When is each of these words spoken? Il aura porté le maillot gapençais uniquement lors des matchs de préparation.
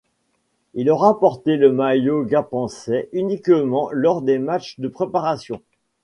Il 0.73 0.89
aura 0.89 1.19
porté 1.19 1.57
le 1.57 1.71
maillot 1.71 2.23
gapençais 2.25 3.07
uniquement 3.13 3.87
lors 3.91 4.23
des 4.23 4.39
matchs 4.39 4.79
de 4.79 4.87
préparation. 4.87 5.61